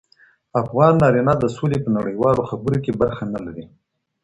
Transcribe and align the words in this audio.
افغان 0.61 0.93
نارینه 1.01 1.33
د 1.39 1.45
سولي 1.55 1.79
په 1.83 1.89
نړیوالو 1.97 2.47
خبرو 2.49 2.77
کي 2.83 2.91
برخه 3.01 3.23
نه 3.33 3.39
لري. 3.45 3.65